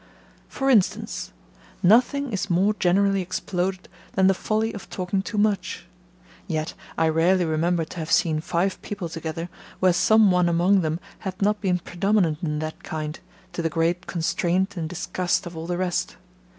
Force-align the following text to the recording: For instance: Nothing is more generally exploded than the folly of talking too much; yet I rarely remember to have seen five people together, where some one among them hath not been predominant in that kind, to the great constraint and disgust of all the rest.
For 0.49 0.67
instance: 0.71 1.31
Nothing 1.83 2.33
is 2.33 2.49
more 2.49 2.73
generally 2.79 3.21
exploded 3.21 3.87
than 4.13 4.25
the 4.25 4.33
folly 4.33 4.73
of 4.73 4.89
talking 4.89 5.21
too 5.21 5.37
much; 5.37 5.85
yet 6.47 6.73
I 6.97 7.07
rarely 7.07 7.45
remember 7.45 7.85
to 7.85 7.99
have 7.99 8.11
seen 8.11 8.41
five 8.41 8.81
people 8.81 9.09
together, 9.09 9.47
where 9.79 9.93
some 9.93 10.31
one 10.31 10.49
among 10.49 10.81
them 10.81 10.99
hath 11.19 11.39
not 11.39 11.61
been 11.61 11.77
predominant 11.77 12.39
in 12.41 12.57
that 12.57 12.83
kind, 12.83 13.19
to 13.53 13.61
the 13.61 13.69
great 13.69 14.07
constraint 14.07 14.75
and 14.75 14.89
disgust 14.89 15.45
of 15.45 15.55
all 15.55 15.67
the 15.67 15.77
rest. 15.77 16.15